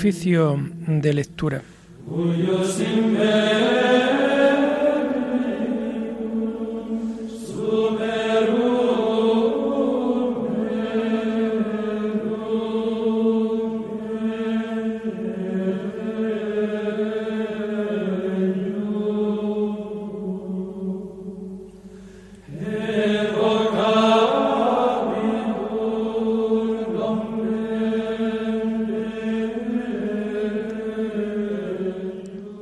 [0.00, 1.62] Oficio de lectura.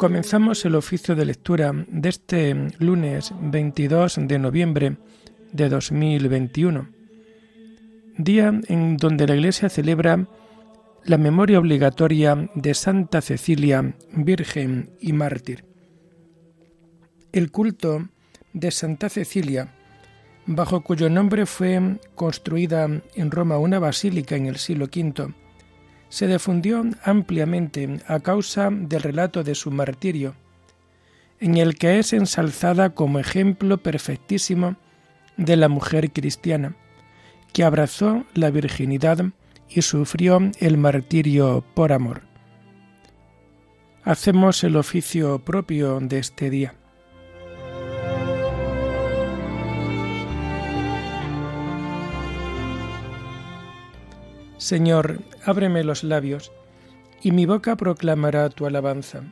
[0.08, 4.96] Comenzamos el oficio de lectura de este lunes 22 de noviembre
[5.52, 6.88] de 2021,
[8.16, 10.26] día en donde la Iglesia celebra
[11.04, 15.66] la memoria obligatoria de Santa Cecilia, Virgen y Mártir.
[17.30, 18.08] El culto
[18.54, 19.74] de Santa Cecilia,
[20.46, 25.34] bajo cuyo nombre fue construida en Roma una basílica en el siglo V,
[26.08, 30.34] se difundió ampliamente a causa del relato de su martirio,
[31.40, 34.76] en el que es ensalzada como ejemplo perfectísimo
[35.36, 36.74] de la mujer cristiana,
[37.52, 39.24] que abrazó la virginidad
[39.68, 42.22] y sufrió el martirio por amor.
[44.04, 46.74] Hacemos el oficio propio de este día.
[54.58, 56.52] Señor, ábreme los labios,
[57.22, 59.22] y mi boca proclamará tu alabanza.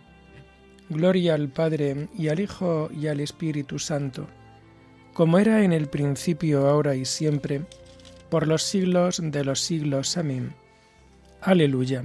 [0.89, 4.29] Gloria al Padre y al Hijo y al Espíritu Santo,
[5.13, 7.63] como era en el principio, ahora y siempre,
[8.31, 10.17] por los siglos de los siglos.
[10.17, 10.55] Amén.
[11.41, 12.05] Aleluya.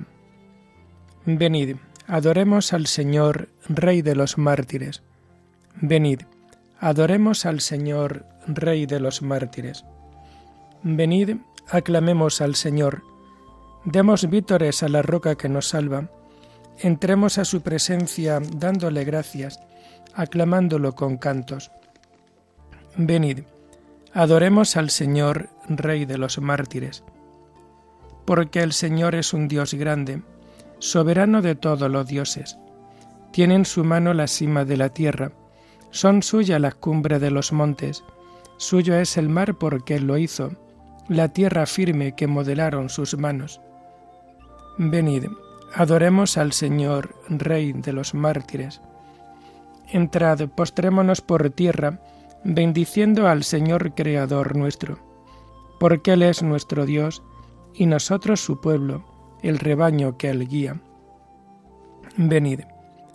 [1.26, 1.76] Venid,
[2.08, 5.04] adoremos al Señor, Rey de los mártires.
[5.76, 6.22] Venid,
[6.80, 9.86] adoremos al Señor, Rey de los mártires.
[10.84, 11.38] Venid,
[11.70, 13.04] aclamemos al Señor,
[13.86, 16.08] Demos vítores a la roca que nos salva.
[16.78, 19.60] Entremos a su presencia dándole gracias,
[20.14, 21.72] aclamándolo con cantos.
[22.96, 23.40] Venid,
[24.14, 27.04] adoremos al Señor, Rey de los mártires.
[28.26, 30.22] Porque el Señor es un Dios grande,
[30.78, 32.58] soberano de todos los dioses.
[33.32, 35.32] Tiene en su mano la cima de la tierra,
[35.90, 38.04] son suyas las cumbres de los montes,
[38.58, 40.52] suyo es el mar porque él lo hizo,
[41.10, 43.60] la tierra firme que modelaron sus manos.
[44.84, 45.26] Venid,
[45.76, 48.82] adoremos al Señor, Rey de los mártires.
[49.88, 52.00] Entrad, postrémonos por tierra,
[52.44, 54.98] bendiciendo al Señor Creador nuestro,
[55.80, 57.22] porque Él es nuestro Dios,
[57.76, 59.06] y nosotros su pueblo,
[59.44, 60.82] el rebaño que Él guía.
[62.18, 62.62] Venid,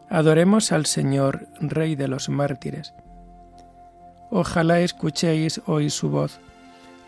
[0.08, 2.94] adoremos al Señor, Rey de los mártires.
[4.30, 6.38] Ojalá escuchéis hoy su voz,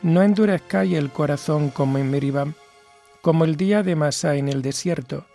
[0.03, 2.55] no endurezcáis el corazón como en Meribam,
[3.29, 5.27] como el día de Masá en el desierto,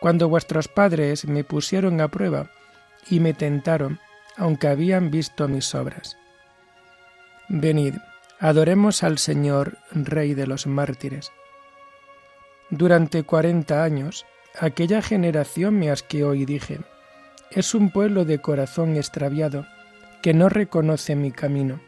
[0.00, 2.50] cuando vuestros padres me pusieron a prueba
[3.08, 4.00] y me tentaron,
[4.36, 6.18] aunque habían visto mis obras.
[7.48, 7.94] Venid,
[8.38, 11.32] adoremos al Señor, Rey de los mártires.
[12.68, 14.26] Durante cuarenta años,
[14.60, 16.80] aquella generación me asqueó y dije,
[17.50, 19.66] es un pueblo de corazón extraviado,
[20.20, 21.80] que no reconoce mi camino.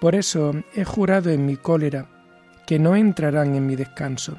[0.00, 2.06] Por eso he jurado en mi cólera,
[2.64, 4.38] que no entrarán en mi descanso.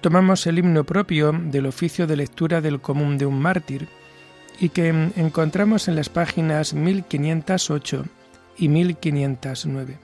[0.00, 3.88] Tomamos el himno propio del oficio de lectura del común de un mártir
[4.60, 8.04] y que encontramos en las páginas 1508
[8.56, 9.98] y 1509.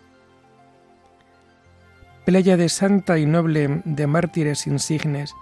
[2.24, 5.34] Playa de santa y noble de mártires insignes,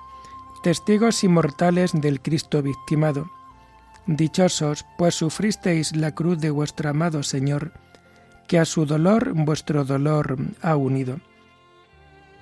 [0.63, 3.31] testigos inmortales del Cristo victimado.
[4.07, 7.73] Dichosos, pues sufristeis la cruz de vuestro amado Señor,
[8.49, 11.21] que a su dolor vuestro dolor ha unido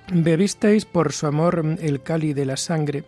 [0.09, 3.03] bebisteis por su amor el cáliz de la sangre.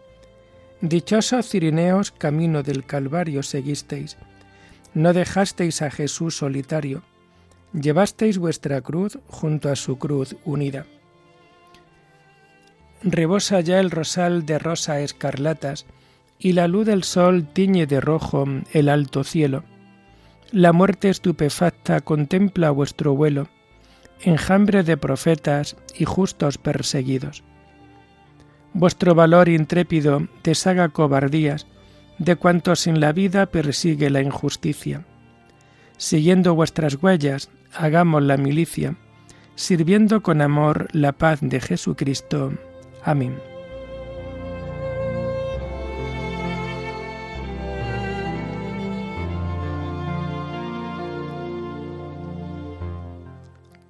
[0.82, 4.18] Dichosos Cirineos, camino del Calvario seguisteis.
[4.94, 7.04] No dejasteis a Jesús solitario.
[7.74, 10.86] Llevasteis vuestra cruz junto a su cruz unida.
[13.02, 15.86] Rebosa ya el rosal de rosa escarlatas,
[16.40, 19.64] y la luz del sol tiñe de rojo el alto cielo.
[20.52, 23.50] La muerte estupefacta contempla vuestro vuelo
[24.24, 27.44] enjambre de profetas y justos perseguidos.
[28.74, 31.68] vuestro valor intrépido deshaga cobardías
[32.18, 35.06] de cuantos en la vida persigue la injusticia.
[35.98, 38.96] Siguiendo vuestras huellas, hagamos la milicia,
[39.56, 42.54] sirviendo con amor la paz de Jesucristo.
[43.04, 43.53] Amén.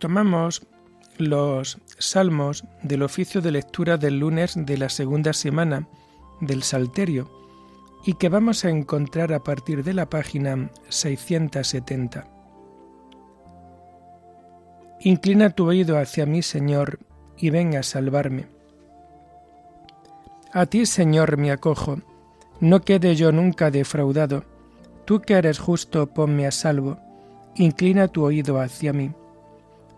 [0.03, 0.67] Tomamos
[1.17, 5.87] los salmos del oficio de lectura del lunes de la segunda semana
[6.41, 7.31] del Salterio
[8.05, 12.27] y que vamos a encontrar a partir de la página 670.
[14.99, 16.99] Inclina tu oído hacia mí, Señor,
[17.37, 18.47] y ven a salvarme.
[20.51, 21.99] A ti, Señor, me acojo,
[22.59, 24.43] no quede yo nunca defraudado.
[25.05, 26.97] Tú que eres justo, ponme a salvo,
[27.55, 29.13] inclina tu oído hacia mí.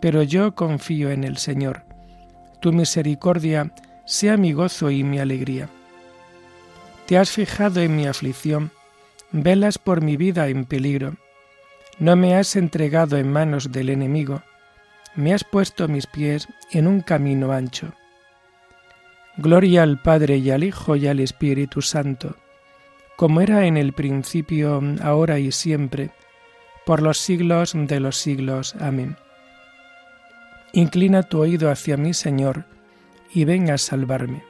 [0.00, 1.84] pero yo confío en el Señor.
[2.60, 3.72] Tu misericordia
[4.04, 5.68] sea mi gozo y mi alegría.
[7.06, 8.70] Te has fijado en mi aflicción,
[9.32, 11.16] velas por mi vida en peligro
[11.98, 14.42] no me has entregado en manos del enemigo,
[15.16, 17.92] me has puesto mis pies en un camino ancho.
[19.36, 22.36] Gloria al Padre y al Hijo y al Espíritu Santo,
[23.16, 26.10] como era en el principio, ahora y siempre,
[26.86, 28.76] por los siglos de los siglos.
[28.78, 29.16] Amén.
[30.72, 32.64] Inclina tu oído hacia mí, Señor,
[33.32, 34.42] y ven a salvarme.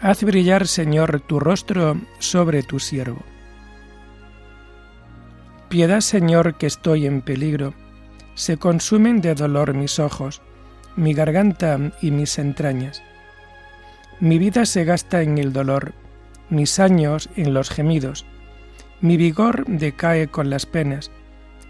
[0.00, 3.20] Haz brillar, Señor, tu rostro sobre tu siervo.
[5.68, 7.74] Piedad, Señor, que estoy en peligro.
[8.34, 10.40] Se consumen de dolor mis ojos,
[10.96, 13.02] mi garganta y mis entrañas.
[14.20, 15.94] Mi vida se gasta en el dolor,
[16.50, 18.26] mis años en los gemidos.
[19.00, 21.10] Mi vigor decae con las penas,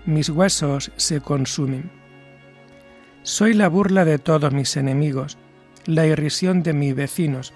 [0.06, 1.90] mis huesos se consumen.
[3.22, 5.36] Soy la burla de todos mis enemigos,
[5.84, 7.52] la irrisión de mis vecinos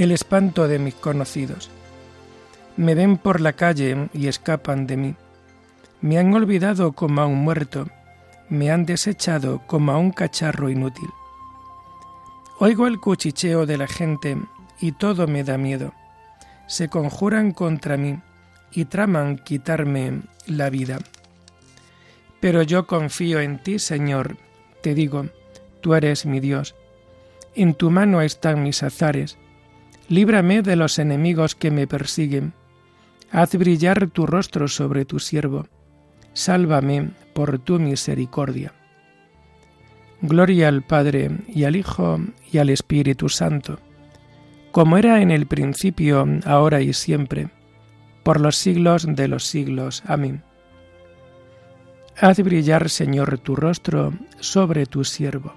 [0.00, 1.70] el espanto de mis conocidos.
[2.78, 5.14] Me ven por la calle y escapan de mí.
[6.00, 7.86] Me han olvidado como a un muerto,
[8.48, 11.10] me han desechado como a un cacharro inútil.
[12.60, 14.38] Oigo el cuchicheo de la gente
[14.80, 15.92] y todo me da miedo.
[16.68, 18.20] Se conjuran contra mí
[18.70, 21.00] y traman quitarme la vida.
[22.38, 24.36] Pero yo confío en ti, Señor,
[24.82, 25.26] te digo,
[25.80, 26.76] tú eres mi Dios.
[27.56, 29.36] En tu mano están mis azares
[30.10, 32.52] líbrame de los enemigos que me persiguen.
[33.30, 35.68] Haz brillar tu rostro sobre tu siervo.
[36.34, 38.74] Sálvame por tu misericordia.
[40.22, 42.20] Gloria al Padre y al Hijo
[42.52, 43.78] y al Espíritu Santo,
[44.70, 47.48] como era en el principio, ahora y siempre,
[48.22, 50.02] por los siglos de los siglos.
[50.06, 50.42] Amén.
[52.20, 55.54] Haz brillar, Señor, tu rostro sobre tu siervo.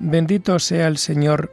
[0.00, 1.52] Bendito sea el Señor,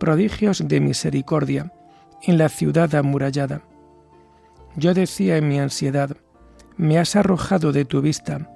[0.00, 1.72] prodigios de misericordia
[2.22, 3.62] en la ciudad amurallada.
[4.74, 6.16] Yo decía en mi ansiedad,
[6.76, 8.50] me has arrojado de tu vista,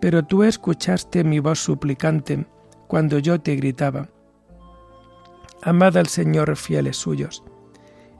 [0.00, 2.46] pero tú escuchaste mi voz suplicante
[2.88, 4.08] cuando yo te gritaba.
[5.62, 7.44] Amad al Señor fieles suyos.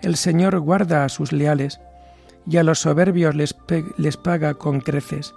[0.01, 1.81] El Señor guarda a sus leales,
[2.47, 3.57] y a los soberbios les,
[3.99, 5.35] les paga con creces.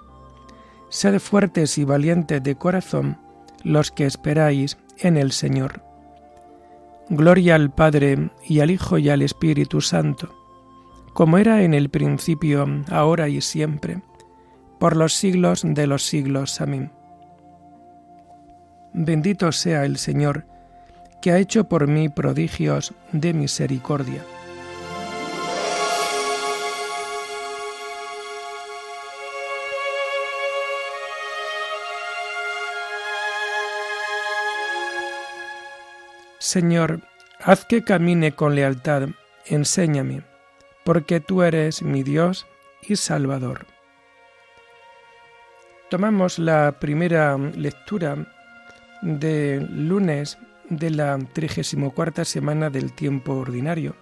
[0.90, 3.18] Sed fuertes y valientes de corazón,
[3.64, 5.95] los que esperáis en el Señor.
[7.10, 10.34] Gloria al Padre y al Hijo y al Espíritu Santo,
[11.14, 14.02] como era en el principio, ahora y siempre,
[14.80, 16.62] por los siglos de los siglos.
[16.62, 16.92] Amén.
[18.94, 20.46] bendito sea el Señor,
[21.22, 24.24] que ha hecho por mí prodigios de misericordia.
[36.46, 37.02] Señor,
[37.44, 39.10] haz que camine con lealtad,
[39.48, 40.22] enséñame,
[40.84, 42.46] porque tú eres mi Dios
[42.84, 43.66] y Salvador.
[45.90, 48.28] Tomamos la primera lectura
[49.02, 50.38] de lunes
[50.70, 53.96] de la 34 semana del tiempo ordinario,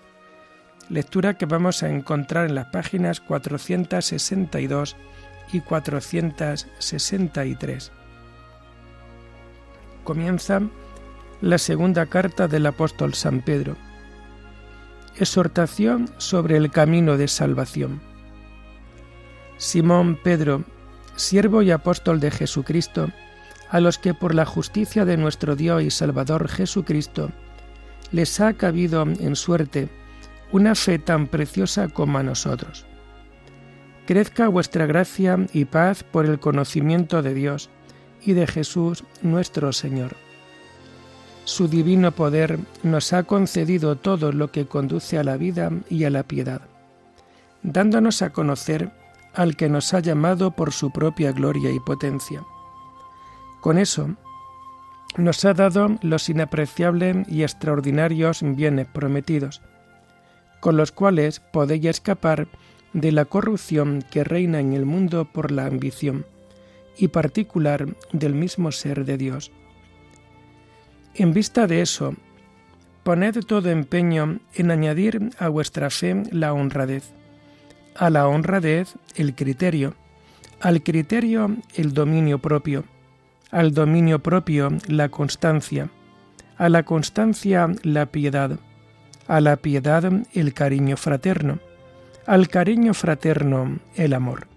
[0.90, 4.98] lectura que vamos a encontrar en las páginas 462
[5.54, 7.94] y 463.
[10.04, 10.62] Comienza
[11.44, 13.76] la segunda carta del apóstol San Pedro.
[15.18, 18.02] Exhortación sobre el camino de salvación.
[19.58, 20.64] Simón Pedro,
[21.18, 23.10] siervo y apóstol de Jesucristo,
[23.70, 27.34] a los que por la justicia de nuestro Dios y Salvador Jesucristo
[28.14, 29.90] les ha cabido en suerte
[30.54, 32.86] una fe tan preciosa como a nosotros.
[34.08, 37.70] Crezca vuestra gracia y paz por el conocimiento de Dios
[38.22, 40.23] y de Jesús nuestro Señor
[41.46, 46.10] su divino poder nos ha concedido todo lo que conduce a la vida y a
[46.10, 46.62] la piedad,
[47.64, 48.92] dándonos a conocer
[49.34, 52.44] al que nos ha llamado por su propia gloria y potencia.
[53.62, 54.16] Con eso,
[55.18, 59.62] nos ha dado los inapreciables y extraordinarios bienes prometidos,
[60.60, 62.48] con los cuales podéis escapar
[62.94, 66.26] de la corrupción que reina en el mundo por la ambición,
[66.96, 69.52] y particular del mismo ser de Dios
[71.16, 72.16] en vista de eso,
[73.04, 77.14] poned todo empeño en añadir a vuestra fe la honradez,
[77.96, 79.94] a la honradez el criterio,
[80.60, 82.86] al criterio el dominio propio,
[83.52, 85.90] al dominio propio la constancia,
[86.58, 88.60] a la constancia la piedad,
[89.28, 91.60] a la piedad el cariño fraterno,
[92.26, 94.48] al cariño fraterno el amor.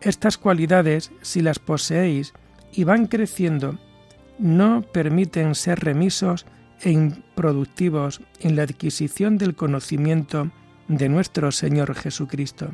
[0.00, 2.34] Estas cualidades, si las poseéis
[2.72, 3.78] y van creciendo
[4.38, 6.46] no permiten ser remisos
[6.80, 10.50] e improductivos en la adquisición del conocimiento
[10.88, 12.70] de nuestro Señor Jesucristo.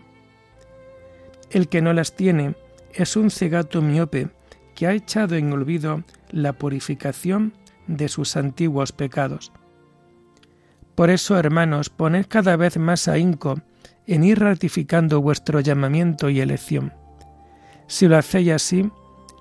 [1.50, 2.54] El que no las tiene
[2.92, 4.28] es un cegato miope
[4.74, 7.52] que ha echado en olvido la purificación
[7.86, 9.52] de sus antiguos pecados.
[10.94, 13.60] Por eso, hermanos, poned cada vez más ahínco
[14.06, 16.92] en ir ratificando vuestro llamamiento y elección.
[17.86, 18.90] Si lo hacéis así,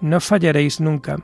[0.01, 1.17] no fallaréis nunca,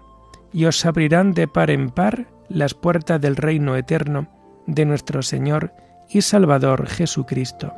[0.56, 4.30] y os abrirán de par en par las puertas del reino eterno
[4.66, 5.74] de nuestro Señor
[6.08, 7.74] y Salvador Jesucristo.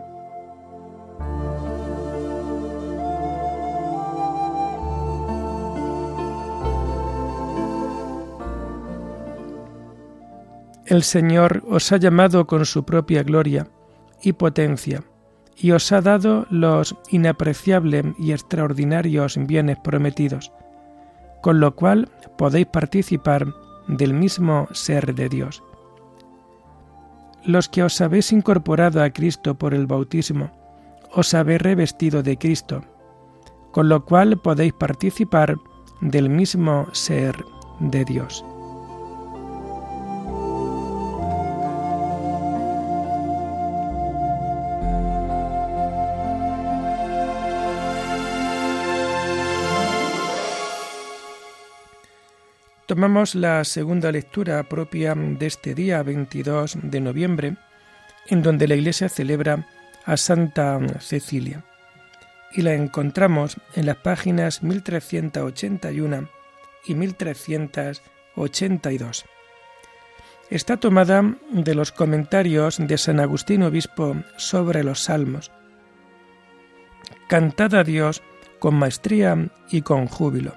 [10.86, 13.68] El Señor os ha llamado con su propia gloria
[14.22, 15.04] y potencia,
[15.56, 20.52] y os ha dado los inapreciables y extraordinarios bienes prometidos
[21.42, 23.48] con lo cual podéis participar
[23.88, 25.64] del mismo ser de Dios.
[27.44, 30.52] Los que os habéis incorporado a Cristo por el bautismo,
[31.14, 32.84] os habéis revestido de Cristo,
[33.72, 35.56] con lo cual podéis participar
[36.02, 37.44] del mismo ser
[37.80, 38.44] de Dios.
[52.88, 57.58] Tomamos la segunda lectura propia de este día 22 de noviembre,
[58.28, 59.68] en donde la Iglesia celebra
[60.06, 61.66] a Santa Cecilia,
[62.54, 66.30] y la encontramos en las páginas 1381
[66.86, 69.26] y 1382.
[70.50, 75.52] Está tomada de los comentarios de San Agustín Obispo sobre los Salmos.
[77.28, 78.24] Cantad a Dios
[78.60, 80.54] con maestría y con júbilo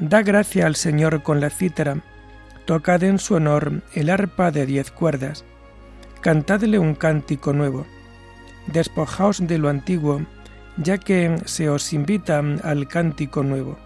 [0.00, 1.96] Da gracia al Señor con la cítara,
[2.66, 5.44] tocad en su honor el arpa de diez cuerdas,
[6.20, 7.84] cantadle un cántico nuevo,
[8.68, 10.22] despojaos de lo antiguo,
[10.76, 13.76] ya que se os invita al cántico nuevo.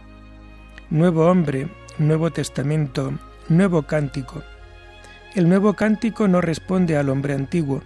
[0.91, 3.15] Nuevo hombre, nuevo testamento,
[3.49, 4.43] nuevo cántico.
[5.35, 7.81] El nuevo cántico no responde al hombre antiguo,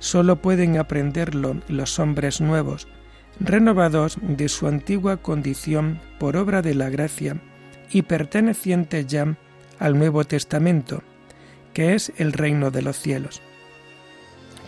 [0.00, 2.88] solo pueden aprenderlo los hombres nuevos,
[3.38, 7.40] renovados de su antigua condición por obra de la gracia
[7.92, 9.36] y perteneciente ya
[9.78, 11.02] al Nuevo Testamento,
[11.74, 13.42] que es el reino de los cielos.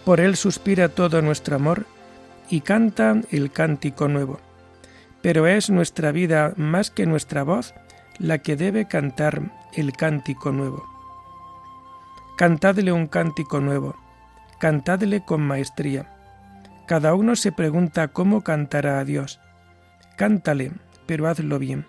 [0.04, 1.87] Por él suspira todo nuestro amor
[2.50, 4.38] y canta el cántico nuevo.
[5.23, 7.75] Pero es nuestra vida más que nuestra voz
[8.19, 10.85] la que debe cantar el cántico nuevo.
[12.37, 13.97] Cantadle un cántico nuevo,
[14.59, 16.11] cantadle con maestría.
[16.87, 19.40] Cada uno se pregunta cómo cantará a Dios.
[20.16, 20.73] Cántale,
[21.07, 21.87] pero hazlo bien.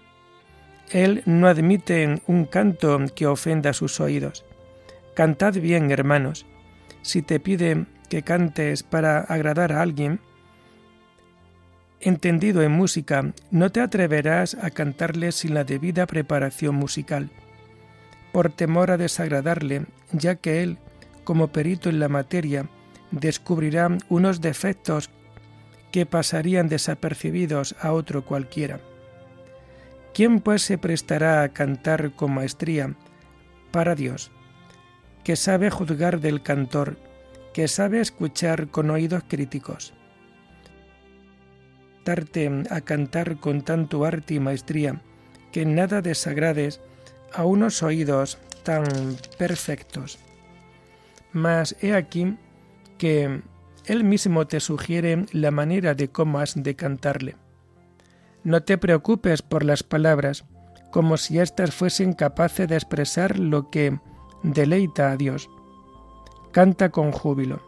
[0.92, 4.46] Él no admite un canto que ofenda sus oídos.
[5.16, 6.46] Cantad bien, hermanos.
[7.02, 10.20] Si te pide que cantes para agradar a alguien,
[12.00, 17.32] entendido en música, no te atreverás a cantarle sin la debida preparación musical,
[18.32, 20.78] por temor a desagradarle, ya que él,
[21.24, 22.70] como perito en la materia,
[23.12, 25.10] descubrirá unos defectos
[25.92, 28.80] que pasarían desapercibidos a otro cualquiera.
[30.16, 32.96] ¿Quién pues se prestará a cantar con maestría
[33.72, 34.32] para Dios,
[35.26, 36.98] que sabe juzgar del cantor,
[37.54, 39.94] que sabe escuchar con oídos críticos?
[42.06, 45.02] Darte a cantar con tanto arte y maestría,
[45.52, 46.80] que nada desagrades
[47.34, 48.86] a unos oídos tan
[49.38, 50.18] perfectos.
[51.34, 52.38] Mas he aquí
[52.98, 53.42] que
[53.86, 57.36] él mismo te sugiere la manera de cómo has de cantarle.
[58.46, 60.46] No te preocupes por las palabras,
[60.92, 64.00] como si éstas fuesen capaces de expresar lo que
[64.44, 65.50] deleita a Dios.
[66.52, 67.64] Canta con júbilo.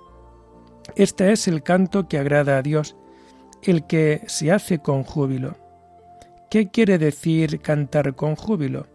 [0.96, 2.96] Este es el canto que agrada a Dios,
[3.64, 5.56] el que se hace con júbilo.
[6.52, 8.86] ¿Qué quiere decir cantar con júbilo?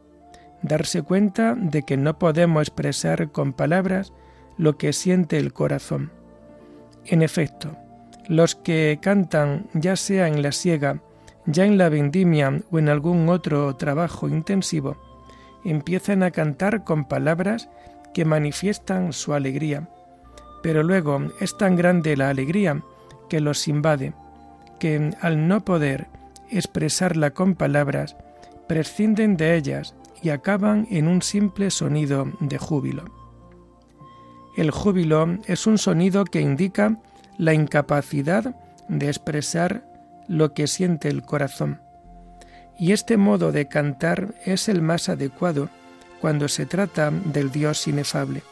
[0.62, 4.12] Darse cuenta de que no podemos expresar con palabras
[4.56, 6.12] lo que siente el corazón.
[7.06, 7.76] En efecto,
[8.28, 11.02] los que cantan, ya sea en la siega,
[11.46, 14.96] ya en la vendimia o en algún otro trabajo intensivo,
[15.64, 17.68] empiezan a cantar con palabras
[18.14, 19.88] que manifiestan su alegría.
[20.62, 22.82] Pero luego es tan grande la alegría
[23.28, 24.12] que los invade,
[24.78, 26.08] que al no poder
[26.50, 28.16] expresarla con palabras,
[28.68, 33.04] prescinden de ellas y acaban en un simple sonido de júbilo.
[34.56, 36.98] El júbilo es un sonido que indica
[37.38, 38.54] la incapacidad
[38.88, 39.91] de expresar
[40.28, 41.80] lo que siente el corazón.
[42.78, 45.68] Y este modo de cantar es el más adecuado
[46.20, 48.42] cuando se trata del Dios inefable.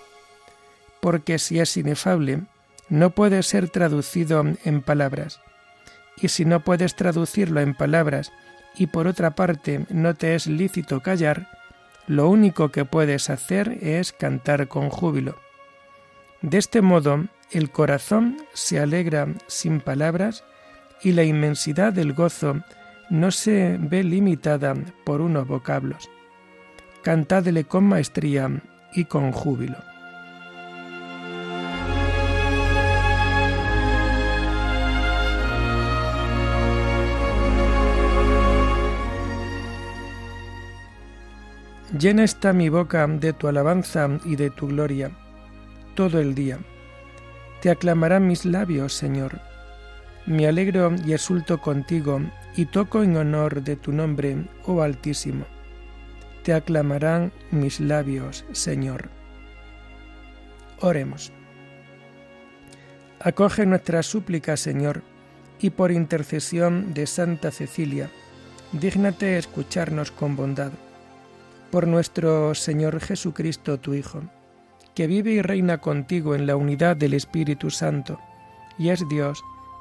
[1.00, 2.42] Porque si es inefable,
[2.88, 5.40] no puede ser traducido en palabras.
[6.20, 8.32] Y si no puedes traducirlo en palabras
[8.76, 11.48] y por otra parte no te es lícito callar,
[12.06, 15.38] lo único que puedes hacer es cantar con júbilo.
[16.42, 20.44] De este modo, el corazón se alegra sin palabras
[21.02, 22.60] y la inmensidad del gozo
[23.08, 26.08] no se ve limitada por unos vocablos.
[27.02, 28.62] Cantadle con maestría
[28.94, 29.76] y con júbilo.
[41.98, 45.10] Llena está mi boca de tu alabanza y de tu gloria
[45.96, 46.58] todo el día.
[47.60, 49.49] Te aclamarán mis labios, Señor
[50.26, 52.20] me alegro y exulto contigo
[52.56, 55.44] y toco en honor de tu nombre, oh Altísimo.
[56.42, 59.08] Te aclamarán mis labios, Señor.
[60.80, 61.32] Oremos.
[63.20, 65.02] Acoge nuestra súplica, Señor,
[65.60, 68.10] y por intercesión de Santa Cecilia,
[68.72, 70.72] dígnate escucharnos con bondad.
[71.70, 74.22] Por nuestro Señor Jesucristo, tu Hijo,
[74.94, 78.18] que vive y reina contigo en la unidad del Espíritu Santo,
[78.78, 79.42] y es Dios,